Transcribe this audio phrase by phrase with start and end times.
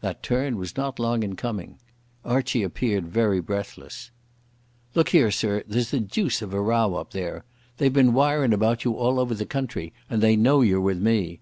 [0.00, 1.76] That turn was not long in coming.
[2.24, 4.10] Archie appeared very breathless.
[4.94, 7.44] "Look here, sir, there's the deuce of a row up there.
[7.76, 11.34] They've been wirin' about you all over the country, and they know you're with me.